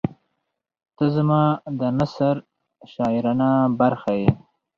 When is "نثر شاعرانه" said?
1.99-3.49